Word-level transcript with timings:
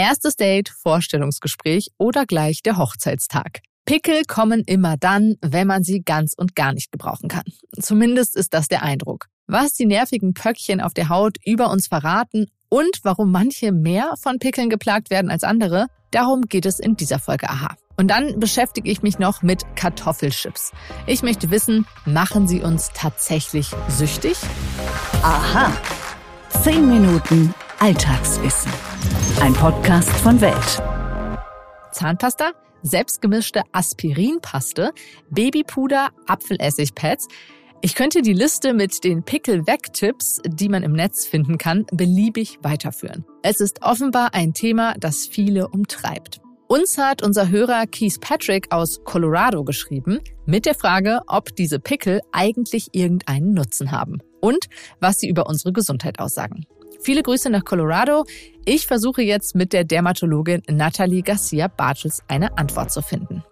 Erstes 0.00 0.36
Date, 0.36 0.68
Vorstellungsgespräch 0.68 1.88
oder 1.98 2.24
gleich 2.24 2.62
der 2.62 2.76
Hochzeitstag. 2.76 3.62
Pickel 3.84 4.22
kommen 4.28 4.62
immer 4.64 4.96
dann, 4.96 5.34
wenn 5.40 5.66
man 5.66 5.82
sie 5.82 6.02
ganz 6.02 6.34
und 6.36 6.54
gar 6.54 6.72
nicht 6.72 6.92
gebrauchen 6.92 7.28
kann. 7.28 7.42
Zumindest 7.80 8.36
ist 8.36 8.54
das 8.54 8.68
der 8.68 8.84
Eindruck. 8.84 9.26
Was 9.48 9.72
die 9.72 9.86
nervigen 9.86 10.34
Pöckchen 10.34 10.80
auf 10.80 10.94
der 10.94 11.08
Haut 11.08 11.38
über 11.44 11.72
uns 11.72 11.88
verraten 11.88 12.46
und 12.68 13.00
warum 13.02 13.32
manche 13.32 13.72
mehr 13.72 14.14
von 14.22 14.38
Pickeln 14.38 14.70
geplagt 14.70 15.10
werden 15.10 15.32
als 15.32 15.42
andere, 15.42 15.88
darum 16.12 16.42
geht 16.42 16.66
es 16.66 16.78
in 16.78 16.94
dieser 16.94 17.18
Folge 17.18 17.50
Aha. 17.50 17.74
Und 17.96 18.08
dann 18.08 18.38
beschäftige 18.38 18.88
ich 18.88 19.02
mich 19.02 19.18
noch 19.18 19.42
mit 19.42 19.64
Kartoffelchips. 19.74 20.70
Ich 21.08 21.24
möchte 21.24 21.50
wissen, 21.50 21.88
machen 22.06 22.46
sie 22.46 22.60
uns 22.60 22.90
tatsächlich 22.94 23.72
süchtig? 23.88 24.36
Aha. 25.24 25.72
Zehn 26.62 26.88
Minuten 26.88 27.52
Alltagswissen. 27.80 28.72
Ein 29.40 29.54
Podcast 29.54 30.10
von 30.10 30.40
Welt. 30.40 30.82
Zahnpasta, 31.92 32.50
selbstgemischte 32.82 33.62
Aspirinpaste, 33.70 34.90
Babypuder, 35.30 36.08
Apfelessigpads. 36.26 37.28
Ich 37.80 37.94
könnte 37.94 38.22
die 38.22 38.32
Liste 38.32 38.74
mit 38.74 39.04
den 39.04 39.22
Pickel-Weg-Tipps, 39.22 40.40
die 40.44 40.68
man 40.68 40.82
im 40.82 40.92
Netz 40.92 41.24
finden 41.24 41.56
kann, 41.56 41.86
beliebig 41.92 42.58
weiterführen. 42.62 43.24
Es 43.42 43.60
ist 43.60 43.80
offenbar 43.82 44.34
ein 44.34 44.54
Thema, 44.54 44.94
das 44.98 45.28
viele 45.28 45.68
umtreibt. 45.68 46.40
Uns 46.66 46.98
hat 46.98 47.22
unser 47.22 47.48
Hörer 47.48 47.86
Keith 47.86 48.20
Patrick 48.20 48.72
aus 48.72 49.04
Colorado 49.04 49.62
geschrieben 49.62 50.18
mit 50.46 50.66
der 50.66 50.74
Frage, 50.74 51.20
ob 51.28 51.54
diese 51.54 51.78
Pickel 51.78 52.22
eigentlich 52.32 52.88
irgendeinen 52.90 53.54
Nutzen 53.54 53.92
haben 53.92 54.18
und 54.40 54.66
was 54.98 55.20
sie 55.20 55.28
über 55.28 55.46
unsere 55.46 55.72
Gesundheit 55.72 56.18
aussagen. 56.18 56.66
Viele 57.00 57.22
Grüße 57.22 57.50
nach 57.50 57.64
Colorado. 57.64 58.24
Ich 58.64 58.86
versuche 58.86 59.22
jetzt 59.22 59.54
mit 59.54 59.72
der 59.72 59.84
Dermatologin 59.84 60.62
Nathalie 60.68 61.22
Garcia 61.22 61.68
Bartels 61.68 62.22
eine 62.28 62.56
Antwort 62.58 62.92
zu 62.92 63.02
finden. 63.02 63.42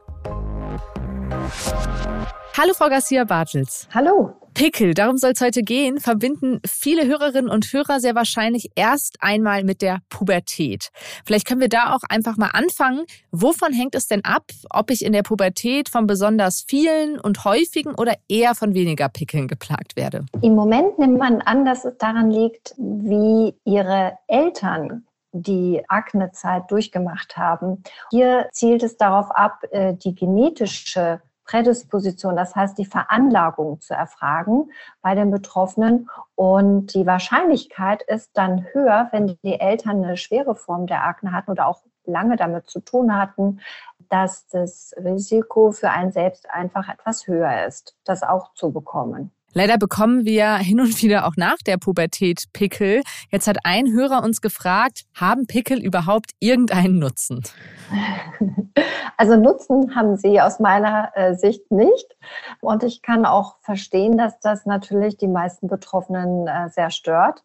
Hallo 2.59 2.73
Frau 2.73 2.89
Garcia 2.89 3.25
Bartels. 3.25 3.87
Hallo. 3.93 4.33
Pickel, 4.55 4.95
darum 4.95 5.19
soll 5.19 5.33
es 5.33 5.43
heute 5.43 5.63
gehen, 5.63 6.01
verbinden 6.01 6.63
viele 6.67 7.05
Hörerinnen 7.07 7.51
und 7.51 7.71
Hörer 7.71 8.01
sehr 8.01 8.15
wahrscheinlich 8.15 8.71
erst 8.77 9.19
einmal 9.21 9.63
mit 9.63 9.83
der 9.83 9.99
Pubertät. 10.09 10.89
Vielleicht 11.27 11.47
können 11.47 11.61
wir 11.61 11.69
da 11.69 11.95
auch 11.95 12.01
einfach 12.09 12.39
mal 12.39 12.53
anfangen. 12.55 13.05
Wovon 13.31 13.75
hängt 13.75 13.95
es 13.95 14.07
denn 14.07 14.25
ab, 14.25 14.45
ob 14.71 14.91
ich 14.91 15.05
in 15.05 15.13
der 15.13 15.23
Pubertät 15.23 15.91
von 15.91 16.07
besonders 16.07 16.65
vielen 16.67 17.21
und 17.21 17.45
häufigen 17.45 17.95
oder 17.95 18.15
eher 18.27 18.55
von 18.55 18.73
weniger 18.73 19.11
Pickeln 19.11 19.49
geplagt 19.49 19.95
werde? 19.95 20.25
Im 20.41 20.55
Moment 20.55 20.99
nimmt 20.99 21.19
man 21.19 21.43
an, 21.43 21.67
dass 21.67 21.85
es 21.85 21.99
daran 21.99 22.31
liegt, 22.31 22.75
wie 22.79 23.55
ihre 23.67 24.17
Eltern 24.29 25.05
die 25.33 25.83
Aknezeit 25.89 26.71
durchgemacht 26.71 27.37
haben. 27.37 27.83
Hier 28.11 28.49
zielt 28.53 28.83
es 28.83 28.97
darauf 28.97 29.31
ab, 29.31 29.63
äh, 29.73 29.93
die 29.93 30.15
genetische 30.15 31.21
Prädisposition, 31.47 32.37
das 32.37 32.55
heißt 32.55 32.77
die 32.77 32.85
Veranlagung 32.85 33.81
zu 33.81 33.95
erfragen 33.95 34.71
bei 35.01 35.15
den 35.15 35.31
Betroffenen. 35.31 36.09
Und 36.35 36.95
die 36.95 37.07
Wahrscheinlichkeit 37.07 38.03
ist 38.03 38.31
dann 38.35 38.67
höher, 38.73 39.09
wenn 39.13 39.39
die 39.43 39.61
Eltern 39.61 40.05
eine 40.05 40.17
schwere 40.17 40.55
Form 40.55 40.87
der 40.87 41.05
Akne 41.05 41.33
hatten 41.33 41.53
oder 41.53 41.67
auch 41.67 41.83
lange 42.05 42.37
damit 42.37 42.69
zu 42.69 42.81
tun 42.81 43.17
hatten, 43.17 43.61
dass 44.09 44.47
das 44.49 44.95
Risiko 44.97 45.73
für 45.73 45.91
einen 45.91 46.13
selbst 46.13 46.49
einfach 46.51 46.89
etwas 46.89 47.27
höher 47.27 47.67
ist, 47.67 47.97
das 48.05 48.23
auch 48.23 48.53
zu 48.55 48.73
bekommen. 48.73 49.33
Leider 49.57 49.79
bekommen 49.79 50.27
wir 50.27 50.57
hin 50.57 50.81
und 50.81 51.01
wieder 51.01 51.27
auch 51.27 51.33
nach 51.39 51.57
der 51.67 51.79
Pubertät 51.79 52.45
Pickel. 52.53 53.01
Jetzt 53.31 53.49
hat 53.49 53.57
ein 53.65 53.91
Hörer 53.91 54.23
uns 54.23 54.43
gefragt, 54.43 55.05
haben 55.15 55.47
Pickel 55.47 55.83
überhaupt 55.83 56.33
irgendeinen 56.41 56.99
Nutzen? 56.99 57.43
Also 59.19 59.35
Nutzen 59.37 59.97
haben 59.97 60.19
sie 60.19 60.43
aus 60.43 60.61
meiner 60.61 61.11
äh, 61.15 61.35
Sicht 61.37 61.71
nicht. 61.71 62.19
Und 62.61 62.83
ich 62.83 63.01
kann 63.01 63.25
auch 63.25 63.57
verstehen, 63.63 64.19
dass 64.19 64.39
das 64.41 64.67
natürlich 64.67 65.17
die 65.17 65.27
meisten 65.27 65.69
Betroffenen 65.69 66.47
äh, 66.47 66.69
sehr 66.69 66.91
stört. 66.91 67.43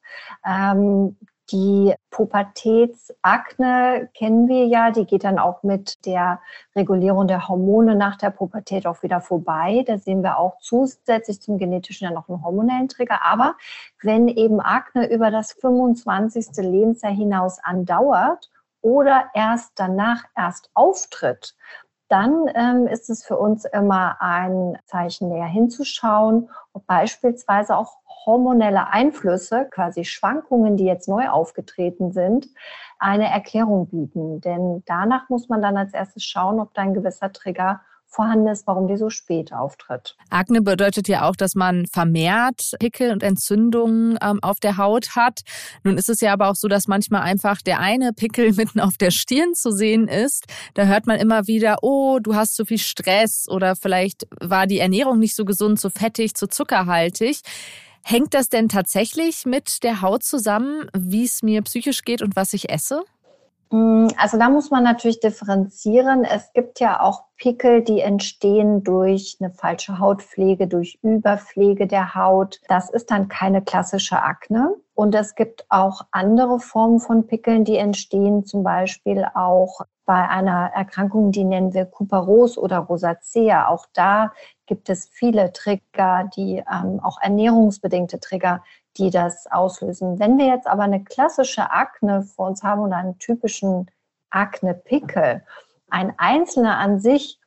Die 1.51 1.93
Pubertätsakne 2.11 4.09
kennen 4.13 4.47
wir 4.47 4.67
ja, 4.67 4.91
die 4.91 5.05
geht 5.05 5.25
dann 5.25 5.37
auch 5.37 5.63
mit 5.63 6.05
der 6.05 6.39
Regulierung 6.75 7.27
der 7.27 7.49
Hormone 7.49 7.95
nach 7.95 8.15
der 8.15 8.29
Pubertät 8.29 8.87
auch 8.87 9.03
wieder 9.03 9.19
vorbei. 9.19 9.83
Da 9.85 9.97
sehen 9.97 10.23
wir 10.23 10.37
auch 10.37 10.59
zusätzlich 10.61 11.41
zum 11.41 11.57
genetischen 11.57 12.05
ja 12.07 12.13
noch 12.13 12.29
einen 12.29 12.41
hormonellen 12.41 12.87
Trigger. 12.87 13.21
Aber 13.25 13.55
wenn 14.01 14.29
eben 14.29 14.61
Akne 14.61 15.11
über 15.11 15.29
das 15.29 15.51
25. 15.53 16.47
Lebensjahr 16.57 17.11
hinaus 17.11 17.59
andauert 17.61 18.49
oder 18.81 19.25
erst 19.33 19.73
danach 19.75 20.23
erst 20.37 20.69
auftritt, 20.73 21.55
dann 22.11 22.45
ähm, 22.55 22.87
ist 22.87 23.09
es 23.09 23.23
für 23.23 23.37
uns 23.37 23.63
immer 23.63 24.17
ein 24.21 24.77
Zeichen 24.85 25.29
näher 25.29 25.45
hinzuschauen, 25.45 26.49
ob 26.73 26.85
beispielsweise 26.85 27.77
auch 27.77 27.97
hormonelle 28.25 28.89
Einflüsse, 28.89 29.67
quasi 29.71 30.03
Schwankungen, 30.03 30.75
die 30.75 30.85
jetzt 30.85 31.07
neu 31.07 31.29
aufgetreten 31.29 32.11
sind, 32.11 32.47
eine 32.99 33.31
Erklärung 33.31 33.87
bieten. 33.87 34.41
Denn 34.41 34.83
danach 34.85 35.29
muss 35.29 35.47
man 35.47 35.61
dann 35.61 35.77
als 35.77 35.93
erstes 35.93 36.23
schauen, 36.23 36.59
ob 36.59 36.73
da 36.73 36.81
ein 36.81 36.93
gewisser 36.93 37.31
Trigger 37.31 37.81
vorhanden 38.11 38.47
ist, 38.47 38.67
warum 38.67 38.87
die 38.87 38.97
so 38.97 39.09
spät 39.09 39.53
auftritt. 39.53 40.17
Akne 40.29 40.61
bedeutet 40.61 41.07
ja 41.07 41.27
auch, 41.27 41.35
dass 41.35 41.55
man 41.55 41.87
vermehrt 41.87 42.73
Pickel 42.79 43.11
und 43.11 43.23
Entzündungen 43.23 44.19
ähm, 44.21 44.39
auf 44.41 44.59
der 44.59 44.77
Haut 44.77 45.15
hat. 45.15 45.41
Nun 45.83 45.97
ist 45.97 46.09
es 46.09 46.19
ja 46.19 46.33
aber 46.33 46.49
auch 46.49 46.55
so, 46.55 46.67
dass 46.67 46.87
manchmal 46.87 47.21
einfach 47.21 47.61
der 47.61 47.79
eine 47.79 48.11
Pickel 48.13 48.53
mitten 48.55 48.81
auf 48.81 48.97
der 48.97 49.11
Stirn 49.11 49.53
zu 49.53 49.71
sehen 49.71 50.07
ist. 50.07 50.45
Da 50.73 50.85
hört 50.85 51.07
man 51.07 51.19
immer 51.19 51.47
wieder, 51.47 51.77
oh, 51.81 52.19
du 52.19 52.35
hast 52.35 52.55
zu 52.55 52.65
viel 52.65 52.79
Stress 52.79 53.47
oder 53.47 53.75
vielleicht 53.75 54.27
war 54.39 54.67
die 54.67 54.79
Ernährung 54.79 55.17
nicht 55.17 55.35
so 55.35 55.45
gesund, 55.45 55.79
zu 55.79 55.89
fettig, 55.89 56.35
zu 56.35 56.47
zuckerhaltig. 56.47 57.41
Hängt 58.03 58.33
das 58.33 58.49
denn 58.49 58.67
tatsächlich 58.67 59.45
mit 59.45 59.83
der 59.83 60.01
Haut 60.01 60.23
zusammen, 60.23 60.87
wie 60.97 61.23
es 61.23 61.43
mir 61.43 61.61
psychisch 61.61 62.03
geht 62.03 62.21
und 62.21 62.35
was 62.35 62.53
ich 62.53 62.69
esse? 62.69 63.03
Mm, 63.71 64.09
also 64.17 64.37
da 64.37 64.49
muss 64.49 64.69
man 64.69 64.83
natürlich 64.83 65.21
differenzieren. 65.21 66.25
Es 66.25 66.51
gibt 66.53 66.79
ja 66.79 67.01
auch 67.01 67.23
Pickel, 67.37 67.83
die 67.83 68.01
entstehen 68.01 68.83
durch 68.83 69.37
eine 69.39 69.51
falsche 69.51 69.97
Hautpflege, 69.97 70.67
durch 70.67 70.99
Überpflege 71.01 71.87
der 71.87 72.13
Haut. 72.13 72.59
Das 72.67 72.89
ist 72.89 73.09
dann 73.11 73.29
keine 73.29 73.61
klassische 73.61 74.21
Akne. 74.21 74.75
Und 74.93 75.15
es 75.15 75.35
gibt 75.35 75.65
auch 75.69 76.01
andere 76.11 76.59
Formen 76.59 76.99
von 76.99 77.25
Pickeln, 77.25 77.63
die 77.63 77.77
entstehen, 77.77 78.45
zum 78.45 78.63
Beispiel 78.63 79.25
auch 79.33 79.81
bei 80.05 80.27
einer 80.27 80.71
Erkrankung, 80.75 81.31
die 81.31 81.45
nennen 81.45 81.73
wir 81.73 81.85
Kuparos 81.85 82.57
oder 82.57 82.79
Rosacea. 82.79 83.69
Auch 83.69 83.85
da 83.93 84.33
gibt 84.65 84.89
es 84.89 85.07
viele 85.07 85.53
Trigger, 85.53 86.29
die 86.35 86.63
ähm, 86.69 86.99
auch 87.01 87.17
ernährungsbedingte 87.21 88.19
Trigger, 88.19 88.61
die 88.97 89.09
das 89.09 89.47
auslösen. 89.47 90.19
Wenn 90.19 90.37
wir 90.37 90.47
jetzt 90.47 90.67
aber 90.67 90.83
eine 90.83 91.03
klassische 91.03 91.71
Akne 91.71 92.23
vor 92.23 92.47
uns 92.47 92.63
haben 92.63 92.81
oder 92.81 92.97
einen 92.97 93.19
typischen 93.19 93.89
Akne-Pickel, 94.29 95.43
ein 95.89 96.13
einzelner 96.17 96.77
an 96.77 96.99
sich, 96.99 97.39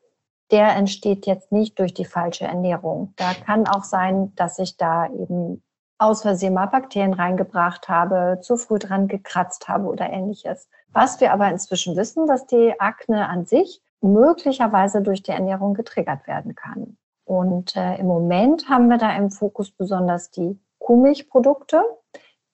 der 0.50 0.76
entsteht 0.76 1.26
jetzt 1.26 1.52
nicht 1.52 1.78
durch 1.78 1.94
die 1.94 2.04
falsche 2.04 2.44
Ernährung. 2.44 3.12
Da 3.16 3.32
kann 3.34 3.66
auch 3.66 3.84
sein, 3.84 4.34
dass 4.36 4.58
ich 4.58 4.76
da 4.76 5.06
eben 5.06 5.62
aus 5.98 6.22
Versehen 6.22 6.54
mal 6.54 6.66
Bakterien 6.66 7.14
reingebracht 7.14 7.88
habe, 7.88 8.38
zu 8.42 8.56
früh 8.56 8.78
dran 8.78 9.08
gekratzt 9.08 9.68
habe 9.68 9.86
oder 9.86 10.10
ähnliches. 10.10 10.68
Was 10.92 11.20
wir 11.20 11.32
aber 11.32 11.48
inzwischen 11.50 11.96
wissen, 11.96 12.26
dass 12.26 12.46
die 12.46 12.78
Akne 12.78 13.28
an 13.28 13.46
sich 13.46 13.80
möglicherweise 14.00 15.02
durch 15.02 15.22
die 15.22 15.30
Ernährung 15.30 15.74
getriggert 15.74 16.26
werden 16.26 16.54
kann. 16.54 16.98
Und 17.24 17.74
äh, 17.74 17.96
im 17.96 18.06
Moment 18.06 18.68
haben 18.68 18.88
wir 18.88 18.98
da 18.98 19.16
im 19.16 19.30
Fokus 19.30 19.70
besonders 19.70 20.30
die 20.30 20.58
Kuhmilchprodukte, 20.84 21.82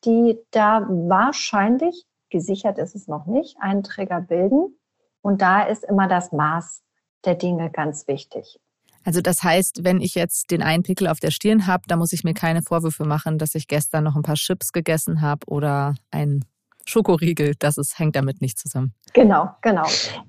die 0.04 0.38
da 0.52 0.86
wahrscheinlich, 0.88 2.06
gesichert 2.30 2.78
ist 2.78 2.94
es 2.94 3.08
noch 3.08 3.26
nicht, 3.26 3.56
einen 3.60 3.82
Trigger 3.82 4.20
bilden. 4.20 4.78
Und 5.20 5.42
da 5.42 5.64
ist 5.64 5.82
immer 5.82 6.06
das 6.06 6.30
Maß 6.30 6.82
der 7.24 7.34
Dinge 7.34 7.70
ganz 7.70 8.06
wichtig. 8.06 8.60
Also 9.04 9.20
das 9.20 9.42
heißt, 9.42 9.82
wenn 9.82 10.00
ich 10.00 10.14
jetzt 10.14 10.52
den 10.52 10.62
einen 10.62 10.84
Pickel 10.84 11.08
auf 11.08 11.18
der 11.18 11.32
Stirn 11.32 11.66
habe, 11.66 11.82
da 11.88 11.96
muss 11.96 12.12
ich 12.12 12.22
mir 12.22 12.34
keine 12.34 12.62
Vorwürfe 12.62 13.04
machen, 13.04 13.36
dass 13.36 13.56
ich 13.56 13.66
gestern 13.66 14.04
noch 14.04 14.14
ein 14.14 14.22
paar 14.22 14.36
Chips 14.36 14.72
gegessen 14.72 15.22
habe 15.22 15.46
oder 15.48 15.94
ein 16.12 16.44
Schokoriegel. 16.86 17.54
Das 17.58 17.78
ist, 17.78 17.98
hängt 17.98 18.14
damit 18.14 18.40
nicht 18.40 18.58
zusammen. 18.58 18.94
Genau, 19.12 19.50
genau. 19.60 19.86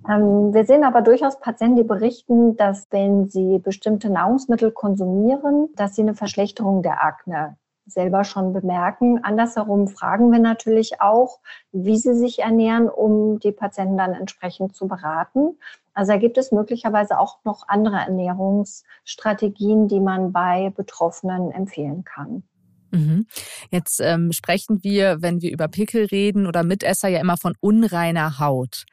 Ähm, 0.09 0.53
wir 0.53 0.65
sehen 0.65 0.83
aber 0.83 1.01
durchaus 1.01 1.39
Patienten, 1.39 1.75
die 1.75 1.83
berichten, 1.83 2.55
dass 2.57 2.87
wenn 2.89 3.29
sie 3.29 3.59
bestimmte 3.59 4.09
Nahrungsmittel 4.09 4.71
konsumieren, 4.71 5.69
dass 5.75 5.95
sie 5.95 6.01
eine 6.01 6.15
Verschlechterung 6.15 6.81
der 6.81 7.03
Akne 7.03 7.57
selber 7.85 8.23
schon 8.23 8.53
bemerken. 8.53 9.23
Andersherum 9.23 9.87
fragen 9.87 10.31
wir 10.31 10.39
natürlich 10.39 11.01
auch, 11.01 11.39
wie 11.71 11.97
sie 11.97 12.13
sich 12.13 12.39
ernähren, 12.39 12.89
um 12.89 13.39
die 13.39 13.51
Patienten 13.51 13.97
dann 13.97 14.13
entsprechend 14.13 14.75
zu 14.75 14.87
beraten. 14.87 15.57
Also 15.93 16.13
da 16.13 16.17
gibt 16.17 16.37
es 16.37 16.51
möglicherweise 16.51 17.19
auch 17.19 17.39
noch 17.43 17.67
andere 17.67 17.97
Ernährungsstrategien, 17.97 19.87
die 19.87 19.99
man 19.99 20.31
bei 20.31 20.71
Betroffenen 20.75 21.51
empfehlen 21.51 22.03
kann. 22.03 22.43
Mhm. 22.91 23.25
Jetzt 23.71 23.99
ähm, 24.01 24.31
sprechen 24.31 24.83
wir, 24.83 25.21
wenn 25.21 25.41
wir 25.41 25.51
über 25.51 25.67
Pickel 25.67 26.05
reden 26.05 26.47
oder 26.47 26.63
Mitesser, 26.63 27.07
ja 27.07 27.19
immer 27.19 27.37
von 27.37 27.53
unreiner 27.59 28.39
Haut. 28.39 28.85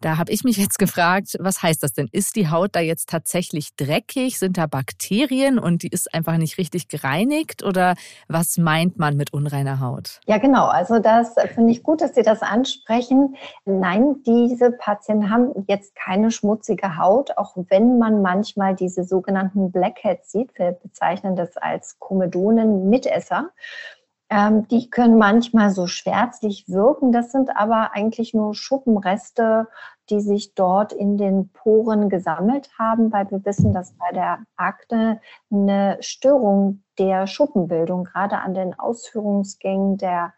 Da 0.00 0.18
habe 0.18 0.30
ich 0.30 0.44
mich 0.44 0.56
jetzt 0.56 0.78
gefragt, 0.78 1.36
was 1.40 1.62
heißt 1.62 1.82
das 1.82 1.92
denn? 1.92 2.08
Ist 2.12 2.36
die 2.36 2.48
Haut 2.50 2.70
da 2.74 2.80
jetzt 2.80 3.08
tatsächlich 3.08 3.74
dreckig? 3.76 4.38
Sind 4.38 4.58
da 4.58 4.66
Bakterien 4.66 5.58
und 5.58 5.82
die 5.82 5.88
ist 5.88 6.12
einfach 6.14 6.36
nicht 6.36 6.58
richtig 6.58 6.88
gereinigt? 6.88 7.62
Oder 7.64 7.94
was 8.28 8.58
meint 8.58 8.98
man 8.98 9.16
mit 9.16 9.32
unreiner 9.32 9.80
Haut? 9.80 10.20
Ja, 10.26 10.38
genau. 10.38 10.66
Also 10.66 10.98
das 10.98 11.34
finde 11.54 11.72
ich 11.72 11.82
gut, 11.82 12.00
dass 12.00 12.14
Sie 12.14 12.22
das 12.22 12.42
ansprechen. 12.42 13.36
Nein, 13.64 14.16
diese 14.26 14.72
Patienten 14.72 15.30
haben 15.30 15.64
jetzt 15.66 15.94
keine 15.94 16.30
schmutzige 16.30 16.98
Haut, 16.98 17.36
auch 17.36 17.56
wenn 17.68 17.98
man 17.98 18.22
manchmal 18.22 18.74
diese 18.74 19.04
sogenannten 19.04 19.72
Blackheads 19.72 20.32
sieht. 20.32 20.50
Wir 20.58 20.72
bezeichnen 20.72 21.36
das 21.36 21.56
als 21.56 21.98
Komedonen-Mitesser. 21.98 23.45
Ähm, 24.28 24.66
die 24.68 24.90
können 24.90 25.18
manchmal 25.18 25.70
so 25.70 25.86
schwärzlich 25.86 26.68
wirken. 26.68 27.12
Das 27.12 27.30
sind 27.30 27.56
aber 27.56 27.92
eigentlich 27.92 28.34
nur 28.34 28.54
Schuppenreste, 28.54 29.68
die 30.10 30.20
sich 30.20 30.54
dort 30.54 30.92
in 30.92 31.16
den 31.16 31.50
Poren 31.52 32.08
gesammelt 32.08 32.70
haben, 32.78 33.12
weil 33.12 33.30
wir 33.30 33.44
wissen, 33.44 33.72
dass 33.72 33.92
bei 33.94 34.10
der 34.12 34.40
Akne 34.56 35.20
eine 35.52 35.98
Störung 36.00 36.82
der 36.98 37.26
Schuppenbildung 37.28 38.04
gerade 38.04 38.38
an 38.38 38.54
den 38.54 38.76
Ausführungsgängen 38.78 39.96
der, 39.96 40.32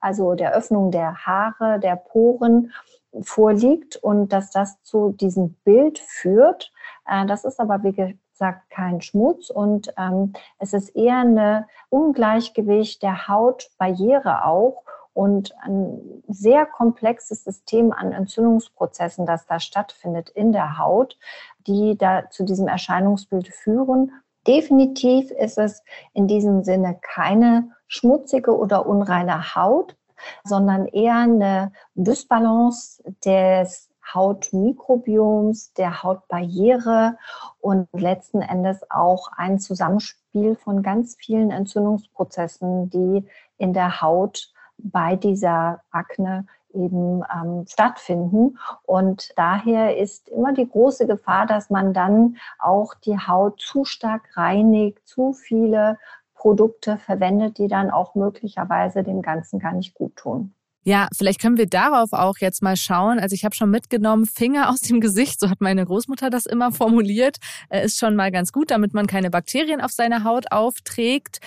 also 0.00 0.34
der 0.34 0.54
Öffnung 0.54 0.92
der 0.92 1.26
Haare, 1.26 1.80
der 1.80 1.96
Poren 1.96 2.72
vorliegt 3.20 3.96
und 3.96 4.32
dass 4.32 4.50
das 4.50 4.82
zu 4.82 5.12
diesem 5.12 5.54
Bild 5.64 5.98
führt. 5.98 6.72
Äh, 7.06 7.26
das 7.26 7.44
ist 7.44 7.60
aber, 7.60 7.82
wie 7.82 8.16
sagt 8.32 8.70
kein 8.70 9.00
Schmutz 9.00 9.50
und 9.50 9.92
ähm, 9.98 10.32
es 10.58 10.72
ist 10.72 10.96
eher 10.96 11.18
eine 11.18 11.66
Ungleichgewicht 11.90 13.02
der 13.02 13.28
Hautbarriere 13.28 14.46
auch 14.46 14.82
und 15.14 15.54
ein 15.60 16.22
sehr 16.26 16.66
komplexes 16.66 17.44
System 17.44 17.92
an 17.92 18.12
Entzündungsprozessen, 18.12 19.26
das 19.26 19.46
da 19.46 19.60
stattfindet 19.60 20.30
in 20.30 20.52
der 20.52 20.78
Haut, 20.78 21.18
die 21.66 21.96
da 21.98 22.30
zu 22.30 22.44
diesem 22.44 22.66
Erscheinungsbild 22.66 23.48
führen. 23.48 24.12
Definitiv 24.46 25.30
ist 25.30 25.58
es 25.58 25.82
in 26.14 26.26
diesem 26.26 26.64
Sinne 26.64 26.98
keine 27.00 27.70
schmutzige 27.86 28.56
oder 28.56 28.86
unreine 28.86 29.54
Haut, 29.54 29.96
sondern 30.44 30.86
eher 30.86 31.16
eine 31.16 31.72
Dysbalance 31.94 33.02
des 33.24 33.88
Hautmikrobioms, 34.14 35.72
der 35.74 36.02
Hautbarriere 36.02 37.16
und 37.60 37.88
letzten 37.92 38.42
Endes 38.42 38.80
auch 38.90 39.28
ein 39.36 39.58
Zusammenspiel 39.58 40.56
von 40.56 40.82
ganz 40.82 41.16
vielen 41.18 41.50
Entzündungsprozessen, 41.50 42.90
die 42.90 43.26
in 43.58 43.72
der 43.72 44.02
Haut 44.02 44.52
bei 44.78 45.16
dieser 45.16 45.82
Akne 45.90 46.46
eben 46.74 47.22
ähm, 47.32 47.64
stattfinden. 47.68 48.58
Und 48.84 49.32
daher 49.36 49.96
ist 49.96 50.28
immer 50.28 50.52
die 50.52 50.68
große 50.68 51.06
Gefahr, 51.06 51.46
dass 51.46 51.70
man 51.70 51.92
dann 51.92 52.36
auch 52.58 52.94
die 52.94 53.18
Haut 53.18 53.60
zu 53.60 53.84
stark 53.84 54.36
reinigt, 54.36 55.06
zu 55.06 55.32
viele 55.32 55.98
Produkte 56.42 56.98
verwendet, 56.98 57.58
die 57.58 57.68
dann 57.68 57.92
auch 57.92 58.16
möglicherweise 58.16 59.04
dem 59.04 59.22
Ganzen 59.22 59.60
gar 59.60 59.72
nicht 59.74 59.94
gut 59.94 60.16
tun. 60.16 60.52
Ja, 60.82 61.06
vielleicht 61.16 61.40
können 61.40 61.56
wir 61.56 61.68
darauf 61.68 62.12
auch 62.12 62.38
jetzt 62.40 62.64
mal 62.64 62.74
schauen. 62.74 63.20
Also 63.20 63.34
ich 63.34 63.44
habe 63.44 63.54
schon 63.54 63.70
mitgenommen, 63.70 64.26
Finger 64.26 64.68
aus 64.68 64.80
dem 64.80 65.00
Gesicht, 65.00 65.38
so 65.38 65.48
hat 65.48 65.60
meine 65.60 65.86
Großmutter 65.86 66.30
das 66.30 66.46
immer 66.46 66.72
formuliert, 66.72 67.36
äh, 67.68 67.84
ist 67.84 68.00
schon 68.00 68.16
mal 68.16 68.32
ganz 68.32 68.50
gut, 68.50 68.72
damit 68.72 68.92
man 68.92 69.06
keine 69.06 69.30
Bakterien 69.30 69.80
auf 69.80 69.92
seiner 69.92 70.24
Haut 70.24 70.50
aufträgt. 70.50 71.38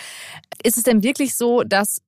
Ist 0.64 0.78
es 0.78 0.84
denn 0.84 1.04
wirklich 1.04 1.36
so, 1.36 1.64
dass 1.64 2.02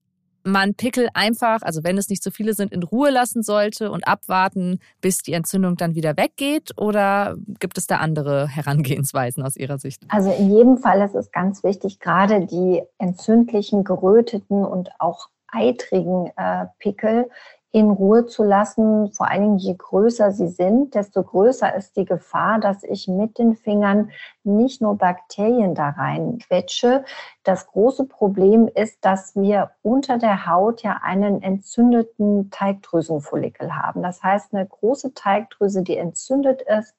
man 0.47 0.73
Pickel 0.73 1.09
einfach, 1.13 1.61
also 1.61 1.83
wenn 1.83 1.97
es 1.97 2.09
nicht 2.09 2.23
so 2.23 2.31
viele 2.31 2.53
sind, 2.53 2.71
in 2.71 2.83
Ruhe 2.83 3.09
lassen 3.09 3.43
sollte 3.43 3.91
und 3.91 4.07
abwarten, 4.07 4.79
bis 5.01 5.19
die 5.19 5.33
Entzündung 5.33 5.75
dann 5.75 5.95
wieder 5.95 6.17
weggeht? 6.17 6.71
Oder 6.77 7.35
gibt 7.59 7.77
es 7.77 7.87
da 7.87 7.97
andere 7.97 8.47
Herangehensweisen 8.47 9.43
aus 9.43 9.55
Ihrer 9.55 9.77
Sicht? 9.77 10.03
Also 10.09 10.31
in 10.31 10.51
jedem 10.51 10.77
Fall 10.77 11.01
ist 11.01 11.15
es 11.15 11.31
ganz 11.31 11.63
wichtig, 11.63 11.99
gerade 11.99 12.45
die 12.45 12.81
entzündlichen, 12.97 13.83
geröteten 13.83 14.65
und 14.65 14.89
auch 14.99 15.29
eitrigen 15.49 16.31
äh, 16.35 16.65
Pickel 16.79 17.29
in 17.71 17.91
Ruhe 17.91 18.25
zu 18.25 18.43
lassen. 18.43 19.11
Vor 19.11 19.29
allen 19.29 19.41
Dingen, 19.41 19.57
je 19.57 19.75
größer 19.77 20.31
sie 20.31 20.47
sind, 20.47 20.95
desto 20.95 21.23
größer 21.23 21.75
ist 21.75 21.95
die 21.97 22.05
Gefahr, 22.05 22.59
dass 22.59 22.83
ich 22.83 23.07
mit 23.07 23.37
den 23.37 23.55
Fingern 23.55 24.11
nicht 24.43 24.81
nur 24.81 24.97
Bakterien 24.97 25.75
da 25.75 25.89
rein 25.89 26.39
quetsche. 26.39 27.03
Das 27.43 27.67
große 27.67 28.05
Problem 28.05 28.69
ist, 28.73 29.03
dass 29.03 29.35
wir 29.35 29.71
unter 29.81 30.17
der 30.17 30.47
Haut 30.47 30.83
ja 30.83 30.99
einen 31.03 31.41
entzündeten 31.41 32.49
Teigdrüsenfollikel 32.51 33.75
haben. 33.75 34.01
Das 34.01 34.23
heißt, 34.23 34.53
eine 34.53 34.65
große 34.65 35.13
Teigdrüse, 35.13 35.83
die 35.83 35.97
entzündet 35.97 36.61
ist 36.61 36.95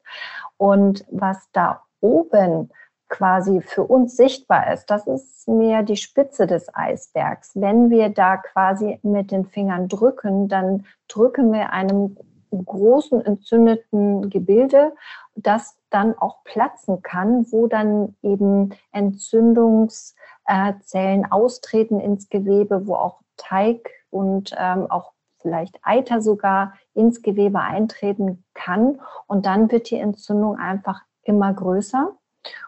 und 0.59 1.05
was 1.11 1.49
da 1.53 1.82
oben 2.00 2.71
quasi 3.08 3.60
für 3.60 3.84
uns 3.84 4.16
sichtbar 4.16 4.72
ist, 4.72 4.87
das 4.87 5.06
ist 5.06 5.49
mehr 5.49 5.82
die 5.82 5.96
Spitze 5.96 6.46
des 6.46 6.75
Eisbergs. 6.75 7.52
Wenn 7.55 7.90
wir 7.90 8.10
da 8.10 8.37
quasi 8.37 8.99
mit 9.02 9.31
den 9.31 9.46
Fingern 9.46 9.88
drücken, 9.88 10.49
dann 10.49 10.84
drücken 11.08 11.52
wir 11.52 11.72
einem 11.72 12.16
großen 12.50 13.25
entzündeten 13.25 14.31
Gebilde, 14.31 14.93
das 15.34 15.76
dann 15.90 16.16
auch 16.19 16.44
platzen 16.44 17.02
kann, 17.02 17.46
wo 17.50 17.66
dann 17.66 18.16
eben 18.22 18.75
Entzündungszellen 18.93 21.31
austreten 21.31 22.00
ins 22.00 22.28
Gewebe, 22.28 22.87
wo 22.87 22.94
auch 22.94 23.20
Teig 23.37 23.90
und 24.11 24.54
ähm, 24.58 24.90
auch 24.90 25.12
vielleicht 25.40 25.78
Eiter 25.82 26.20
sogar 26.20 26.75
ins 26.94 27.22
Gewebe 27.22 27.61
eintreten 27.61 28.44
kann. 28.54 29.00
Und 29.26 29.46
dann 29.46 29.70
wird 29.70 29.90
die 29.90 29.99
Entzündung 29.99 30.56
einfach 30.56 31.02
immer 31.22 31.52
größer. 31.52 32.16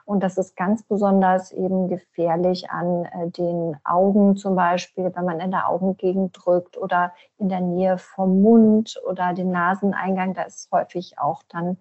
Und 0.05 0.23
das 0.23 0.39
ist 0.39 0.57
ganz 0.57 0.83
besonders 0.83 1.53
eben 1.53 1.89
gefährlich 1.89 2.71
an 2.71 3.05
äh, 3.05 3.31
den 3.31 3.77
Augen 3.85 4.37
zum 4.37 4.57
Beispiel, 4.57 5.13
wenn 5.15 5.25
man 5.25 5.41
in 5.41 5.51
der 5.51 5.69
Augengegend 5.69 6.37
drückt 6.39 6.77
oder 6.77 7.13
in 7.39 7.49
der 7.49 7.61
Nähe 7.61 7.99
vom 7.99 8.43
Mund 8.43 9.01
oder 9.09 9.33
den 9.33 9.51
Naseneingang. 9.51 10.35
Da 10.35 10.43
ist 10.43 10.71
häufig 10.73 11.19
auch 11.19 11.43
dann 11.49 11.79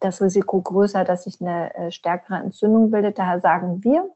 das 0.00 0.22
Risiko 0.22 0.60
größer, 0.60 1.04
dass 1.04 1.24
sich 1.24 1.40
eine 1.40 1.74
äh, 1.74 1.90
stärkere 1.90 2.36
Entzündung 2.36 2.90
bildet. 2.90 3.18
Daher 3.18 3.40
sagen 3.40 3.84
wir, 3.84 4.10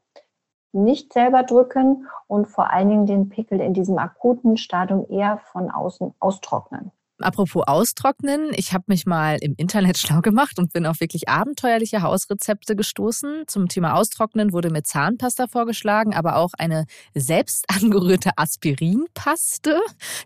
nicht 0.71 1.13
selber 1.13 1.43
drücken 1.43 2.07
und 2.27 2.47
vor 2.47 2.71
allen 2.71 2.89
Dingen 2.89 3.05
den 3.05 3.29
Pickel 3.29 3.59
in 3.59 3.73
diesem 3.73 3.97
akuten 3.97 4.57
Stadium 4.57 5.05
eher 5.09 5.39
von 5.39 5.71
außen 5.71 6.13
austrocknen. 6.19 6.91
Apropos 7.21 7.63
austrocknen, 7.67 8.51
ich 8.55 8.73
habe 8.73 8.85
mich 8.87 9.05
mal 9.05 9.37
im 9.41 9.53
Internet 9.57 9.97
schlau 9.99 10.21
gemacht 10.21 10.59
und 10.59 10.73
bin 10.73 10.85
auf 10.85 10.99
wirklich 10.99 11.27
abenteuerliche 11.29 12.01
Hausrezepte 12.01 12.75
gestoßen. 12.75 13.43
Zum 13.47 13.67
Thema 13.67 13.95
Austrocknen 13.95 14.53
wurde 14.53 14.69
mir 14.69 14.83
Zahnpasta 14.83 15.47
vorgeschlagen, 15.47 16.15
aber 16.15 16.37
auch 16.37 16.51
eine 16.57 16.85
selbst 17.13 17.65
angerührte 17.81 18.31
Aspirinpaste, 18.37 19.79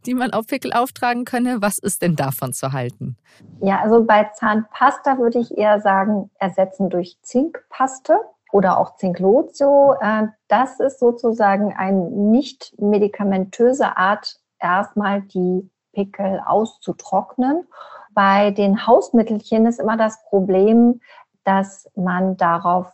die 0.05 0.13
man 0.13 0.31
auf 0.31 0.47
Pickel 0.47 0.73
auftragen 0.73 1.25
könne. 1.25 1.61
Was 1.61 1.77
ist 1.79 2.01
denn 2.01 2.15
davon 2.15 2.53
zu 2.53 2.71
halten? 2.71 3.17
Ja, 3.61 3.81
also 3.81 4.03
bei 4.03 4.29
Zahnpasta 4.35 5.17
würde 5.17 5.39
ich 5.39 5.57
eher 5.57 5.79
sagen, 5.81 6.29
ersetzen 6.39 6.89
durch 6.89 7.17
Zinkpaste 7.21 8.19
oder 8.51 8.77
auch 8.77 8.95
Zinklotio. 8.97 9.95
Äh, 9.99 10.27
das 10.47 10.79
ist 10.79 10.99
sozusagen 10.99 11.73
eine 11.75 12.09
nicht 12.11 12.73
medikamentöse 12.77 13.97
Art, 13.97 14.39
erstmal 14.59 15.21
die 15.23 15.69
Pickel 15.93 16.41
auszutrocknen. 16.45 17.67
Bei 18.13 18.51
den 18.51 18.85
Hausmittelchen 18.85 19.65
ist 19.65 19.79
immer 19.79 19.97
das 19.97 20.23
Problem, 20.25 21.01
dass 21.43 21.89
man 21.95 22.37
darauf 22.37 22.91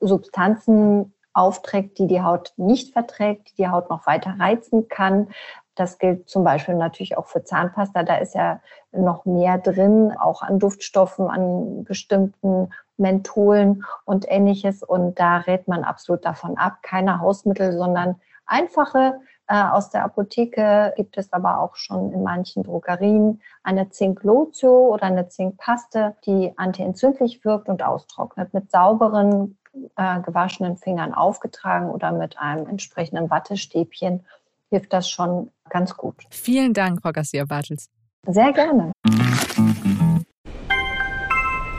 Substanzen 0.00 1.14
aufträgt, 1.32 1.98
die 1.98 2.06
die 2.06 2.22
Haut 2.22 2.52
nicht 2.56 2.92
verträgt, 2.92 3.50
die 3.50 3.62
die 3.62 3.68
Haut 3.68 3.90
noch 3.90 4.06
weiter 4.06 4.34
reizen 4.38 4.88
kann. 4.88 5.28
Das 5.74 5.98
gilt 5.98 6.28
zum 6.28 6.44
Beispiel 6.44 6.74
natürlich 6.74 7.16
auch 7.16 7.26
für 7.26 7.44
Zahnpasta. 7.44 8.02
Da 8.02 8.16
ist 8.16 8.34
ja 8.34 8.60
noch 8.92 9.24
mehr 9.24 9.58
drin, 9.58 10.12
auch 10.18 10.42
an 10.42 10.58
Duftstoffen, 10.58 11.28
an 11.28 11.84
bestimmten 11.84 12.70
Mentholen 12.96 13.84
und 14.04 14.30
ähnliches. 14.30 14.82
Und 14.82 15.18
da 15.18 15.38
rät 15.38 15.68
man 15.68 15.84
absolut 15.84 16.24
davon 16.24 16.58
ab. 16.58 16.78
Keine 16.82 17.20
Hausmittel, 17.20 17.72
sondern 17.72 18.20
einfache 18.44 19.20
aus 19.54 19.90
der 19.90 20.04
Apotheke 20.04 20.92
gibt 20.96 21.18
es 21.18 21.32
aber 21.32 21.60
auch 21.60 21.74
schon 21.74 22.12
in 22.12 22.22
manchen 22.22 22.62
Drogerien 22.62 23.40
eine 23.64 23.90
Zinklotio 23.90 24.94
oder 24.94 25.04
eine 25.04 25.28
Zinkpaste, 25.28 26.14
die 26.24 26.52
antientzündlich 26.56 27.44
wirkt 27.44 27.68
und 27.68 27.82
austrocknet. 27.82 28.54
Mit 28.54 28.70
sauberen, 28.70 29.58
äh, 29.96 30.20
gewaschenen 30.20 30.76
Fingern 30.76 31.14
aufgetragen 31.14 31.90
oder 31.90 32.12
mit 32.12 32.38
einem 32.38 32.66
entsprechenden 32.66 33.28
Wattestäbchen 33.28 34.24
hilft 34.68 34.92
das 34.92 35.10
schon 35.10 35.50
ganz 35.68 35.96
gut. 35.96 36.14
Vielen 36.30 36.72
Dank, 36.72 37.02
Frau 37.02 37.10
Garcia-Bartels. 37.10 37.90
Sehr 38.26 38.52
gerne. 38.52 38.92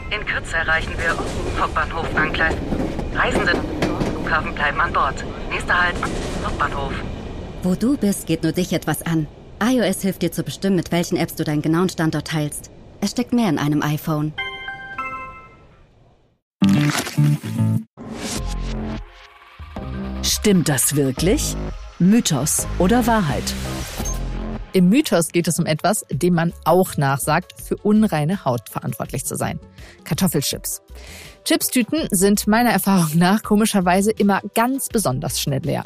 In 0.10 0.26
Kürze 0.26 0.58
erreichen 0.58 0.94
wir 0.98 1.62
Hauptbahnhof 1.62 2.16
Angleis. 2.18 2.56
Reisende 3.14 3.54
Flughafen 4.12 4.54
bleiben 4.56 4.82
an 4.82 4.92
Bord. 4.92 5.24
Nächster 5.50 5.82
Halt, 5.82 5.96
Hauptbahnhof. 6.44 6.94
Wo 7.64 7.76
du 7.76 7.96
bist, 7.96 8.26
geht 8.26 8.42
nur 8.42 8.54
dich 8.54 8.74
etwas 8.74 9.04
an. 9.04 9.28
iOS 9.64 10.02
hilft 10.02 10.24
dir 10.24 10.32
zu 10.32 10.42
bestimmen, 10.42 10.76
mit 10.76 10.92
welchen 10.92 11.16
Apps 11.16 11.36
du 11.36 11.44
deinen 11.44 11.62
genauen 11.62 11.90
Standort 11.90 12.28
teilst. 12.28 12.72
Es 13.02 13.12
steckt 13.12 13.34
mehr 13.34 13.50
in 13.50 13.60
einem 13.60 13.84
iPhone. 13.84 14.34
Stimmt 20.24 20.70
das 20.70 20.96
wirklich? 20.96 21.56
Mythos 22.00 22.66
oder 22.80 23.06
Wahrheit? 23.06 23.44
Im 24.74 24.90
Mythos 24.90 25.32
geht 25.32 25.48
es 25.48 25.60
um 25.60 25.68
etwas, 25.68 26.04
dem 26.10 26.34
man 26.34 26.54
auch 26.66 26.98
nachsagt, 26.98 27.62
für 27.62 27.76
unreine 27.76 28.44
Haut 28.44 28.70
verantwortlich 28.70 29.26
zu 29.26 29.36
sein. 29.36 29.60
Kartoffelchips. 30.04 30.82
Chipstüten 31.44 32.08
sind 32.12 32.48
meiner 32.48 32.70
Erfahrung 32.70 33.18
nach 33.18 33.44
komischerweise 33.44 34.12
immer 34.12 34.42
ganz 34.54 34.90
besonders 34.90 35.42
schnell 35.42 35.62
leer. 35.64 35.86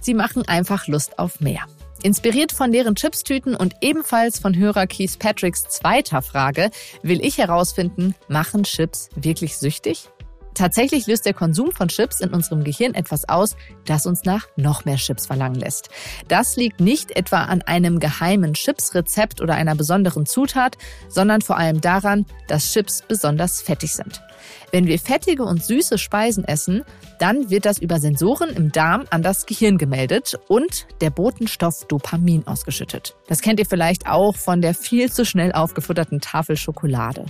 Sie 0.00 0.14
machen 0.14 0.46
einfach 0.46 0.86
Lust 0.86 1.18
auf 1.18 1.40
mehr. 1.40 1.64
Inspiriert 2.02 2.52
von 2.52 2.72
deren 2.72 2.94
Chipstüten 2.94 3.54
und 3.54 3.74
ebenfalls 3.80 4.38
von 4.38 4.56
Hörer 4.56 4.86
Keith 4.86 5.18
Patricks 5.18 5.64
zweiter 5.64 6.22
Frage 6.22 6.70
will 7.02 7.24
ich 7.24 7.38
herausfinden, 7.38 8.14
machen 8.28 8.64
Chips 8.64 9.10
wirklich 9.16 9.58
süchtig? 9.58 10.08
Tatsächlich 10.54 11.06
löst 11.06 11.26
der 11.26 11.34
Konsum 11.34 11.72
von 11.72 11.88
Chips 11.88 12.20
in 12.20 12.30
unserem 12.30 12.64
Gehirn 12.64 12.94
etwas 12.94 13.28
aus, 13.28 13.56
das 13.86 14.06
uns 14.06 14.24
nach 14.24 14.46
noch 14.56 14.84
mehr 14.84 14.96
Chips 14.96 15.26
verlangen 15.26 15.58
lässt. 15.58 15.90
Das 16.28 16.56
liegt 16.56 16.80
nicht 16.80 17.16
etwa 17.16 17.44
an 17.44 17.62
einem 17.62 18.00
geheimen 18.00 18.54
Chips-Rezept 18.54 19.40
oder 19.40 19.54
einer 19.54 19.74
besonderen 19.74 20.26
Zutat, 20.26 20.76
sondern 21.08 21.40
vor 21.40 21.56
allem 21.56 21.80
daran, 21.80 22.26
dass 22.48 22.72
Chips 22.72 23.02
besonders 23.06 23.62
fettig 23.62 23.94
sind. 23.94 24.20
Wenn 24.72 24.86
wir 24.86 24.98
fettige 24.98 25.44
und 25.44 25.64
süße 25.64 25.98
Speisen 25.98 26.44
essen, 26.44 26.84
dann 27.18 27.50
wird 27.50 27.66
das 27.66 27.78
über 27.78 27.98
Sensoren 27.98 28.50
im 28.50 28.72
Darm 28.72 29.04
an 29.10 29.22
das 29.22 29.46
Gehirn 29.46 29.78
gemeldet 29.78 30.38
und 30.48 30.86
der 31.00 31.10
Botenstoff 31.10 31.86
Dopamin 31.86 32.46
ausgeschüttet. 32.46 33.16
Das 33.28 33.40
kennt 33.40 33.58
ihr 33.58 33.66
vielleicht 33.66 34.06
auch 34.06 34.36
von 34.36 34.62
der 34.62 34.74
viel 34.74 35.10
zu 35.12 35.24
schnell 35.24 35.52
aufgefutterten 35.52 36.20
Tafel 36.20 36.56
Schokolade. 36.56 37.24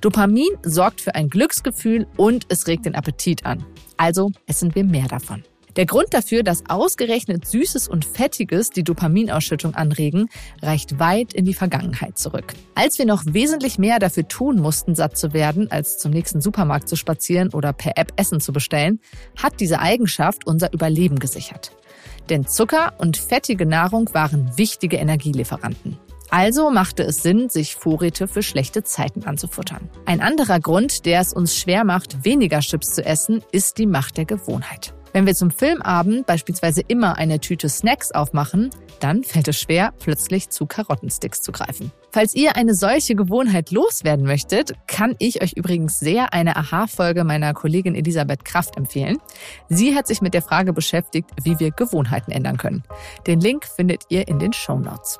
Dopamin 0.00 0.48
sorgt 0.62 1.00
für 1.00 1.14
ein 1.14 1.28
Glücksgefühl 1.28 2.06
und 2.16 2.46
es 2.50 2.66
regt 2.66 2.86
den 2.86 2.94
Appetit 2.94 3.46
an. 3.46 3.64
Also 3.96 4.30
essen 4.46 4.74
wir 4.74 4.84
mehr 4.84 5.08
davon. 5.08 5.44
Der 5.76 5.86
Grund 5.86 6.12
dafür, 6.12 6.42
dass 6.42 6.64
ausgerechnet 6.68 7.46
Süßes 7.46 7.86
und 7.86 8.04
Fettiges 8.04 8.70
die 8.70 8.82
Dopaminausschüttung 8.82 9.74
anregen, 9.74 10.28
reicht 10.62 10.98
weit 10.98 11.32
in 11.32 11.44
die 11.44 11.54
Vergangenheit 11.54 12.18
zurück. 12.18 12.54
Als 12.74 12.98
wir 12.98 13.06
noch 13.06 13.22
wesentlich 13.24 13.78
mehr 13.78 14.00
dafür 14.00 14.26
tun 14.26 14.56
mussten, 14.56 14.96
satt 14.96 15.16
zu 15.16 15.32
werden, 15.32 15.70
als 15.70 15.98
zum 15.98 16.10
nächsten 16.10 16.40
Supermarkt 16.40 16.88
zu 16.88 16.96
spazieren 16.96 17.50
oder 17.50 17.72
per 17.72 17.96
App 17.96 18.12
Essen 18.16 18.40
zu 18.40 18.52
bestellen, 18.52 19.00
hat 19.40 19.60
diese 19.60 19.78
Eigenschaft 19.78 20.46
unser 20.46 20.72
Überleben 20.72 21.20
gesichert. 21.20 21.70
Denn 22.28 22.46
Zucker 22.46 22.94
und 22.98 23.16
fettige 23.16 23.66
Nahrung 23.66 24.12
waren 24.12 24.50
wichtige 24.58 24.96
Energielieferanten. 24.96 25.98
Also 26.30 26.70
machte 26.70 27.02
es 27.02 27.22
Sinn, 27.22 27.48
sich 27.48 27.74
Vorräte 27.74 28.28
für 28.28 28.42
schlechte 28.42 28.84
Zeiten 28.84 29.24
anzufuttern. 29.24 29.90
Ein 30.06 30.20
anderer 30.20 30.60
Grund, 30.60 31.04
der 31.04 31.20
es 31.20 31.32
uns 31.32 31.56
schwer 31.56 31.84
macht, 31.84 32.24
weniger 32.24 32.60
Chips 32.60 32.94
zu 32.94 33.04
essen, 33.04 33.42
ist 33.52 33.78
die 33.78 33.86
Macht 33.86 34.16
der 34.16 34.24
Gewohnheit. 34.24 34.94
Wenn 35.12 35.26
wir 35.26 35.34
zum 35.34 35.50
Filmabend 35.50 36.26
beispielsweise 36.26 36.82
immer 36.86 37.18
eine 37.18 37.40
Tüte 37.40 37.68
Snacks 37.68 38.12
aufmachen, 38.12 38.70
dann 39.00 39.24
fällt 39.24 39.48
es 39.48 39.58
schwer, 39.58 39.92
plötzlich 39.98 40.50
zu 40.50 40.66
Karottensticks 40.66 41.42
zu 41.42 41.50
greifen. 41.50 41.90
Falls 42.12 42.34
ihr 42.34 42.54
eine 42.54 42.74
solche 42.74 43.16
Gewohnheit 43.16 43.72
loswerden 43.72 44.24
möchtet, 44.24 44.74
kann 44.86 45.16
ich 45.18 45.42
euch 45.42 45.54
übrigens 45.54 45.98
sehr 45.98 46.32
eine 46.32 46.56
Aha-Folge 46.56 47.24
meiner 47.24 47.54
Kollegin 47.54 47.96
Elisabeth 47.96 48.44
Kraft 48.44 48.76
empfehlen. 48.76 49.18
Sie 49.68 49.96
hat 49.96 50.06
sich 50.06 50.22
mit 50.22 50.34
der 50.34 50.42
Frage 50.42 50.72
beschäftigt, 50.72 51.30
wie 51.42 51.58
wir 51.58 51.72
Gewohnheiten 51.72 52.30
ändern 52.30 52.56
können. 52.56 52.84
Den 53.26 53.40
Link 53.40 53.64
findet 53.64 54.04
ihr 54.10 54.28
in 54.28 54.38
den 54.38 54.52
Show 54.52 54.78
Notes. 54.78 55.18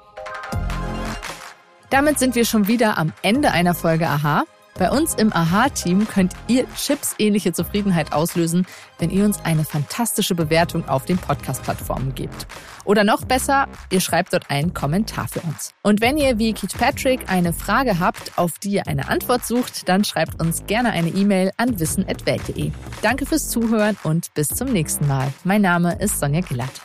Damit 1.90 2.20
sind 2.20 2.36
wir 2.36 2.44
schon 2.44 2.68
wieder 2.68 2.98
am 2.98 3.12
Ende 3.22 3.50
einer 3.50 3.74
Folge 3.74 4.08
Aha. 4.08 4.44
Bei 4.78 4.90
uns 4.90 5.14
im 5.14 5.32
Aha-Team 5.32 6.06
könnt 6.08 6.32
ihr 6.46 6.64
Chips-ähnliche 6.74 7.52
Zufriedenheit 7.52 8.12
auslösen, 8.12 8.66
wenn 8.98 9.10
ihr 9.10 9.24
uns 9.24 9.44
eine 9.44 9.64
fantastische 9.64 10.34
Bewertung 10.34 10.88
auf 10.88 11.04
den 11.04 11.18
Podcast-Plattformen 11.18 12.14
gebt. 12.14 12.46
Oder 12.84 13.04
noch 13.04 13.24
besser, 13.24 13.66
ihr 13.90 14.00
schreibt 14.00 14.32
dort 14.32 14.48
einen 14.50 14.72
Kommentar 14.72 15.28
für 15.28 15.40
uns. 15.40 15.74
Und 15.82 16.00
wenn 16.00 16.16
ihr 16.16 16.38
wie 16.38 16.54
Keith 16.54 16.78
Patrick 16.78 17.28
eine 17.30 17.52
Frage 17.52 17.98
habt, 17.98 18.38
auf 18.38 18.58
die 18.58 18.70
ihr 18.70 18.86
eine 18.86 19.08
Antwort 19.08 19.44
sucht, 19.44 19.88
dann 19.88 20.04
schreibt 20.04 20.40
uns 20.40 20.64
gerne 20.66 20.92
eine 20.92 21.10
E-Mail 21.10 21.50
an 21.56 21.78
wissen.welt.de. 21.78 22.70
Danke 23.02 23.26
fürs 23.26 23.50
Zuhören 23.50 23.98
und 24.04 24.32
bis 24.32 24.48
zum 24.48 24.72
nächsten 24.72 25.06
Mal. 25.06 25.30
Mein 25.44 25.60
Name 25.60 25.98
ist 26.00 26.20
Sonja 26.20 26.40
Gillert. 26.40 26.80